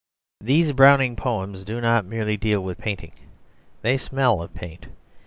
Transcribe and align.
These 0.39 0.71
Browning 0.71 1.15
poems 1.15 1.63
do 1.63 1.79
not 1.79 2.05
merely 2.05 2.35
deal 2.35 2.63
with 2.63 2.79
painting; 2.79 3.11
they 3.83 3.97
smell 3.97 4.41
of 4.41 4.51
paint. 4.51 4.87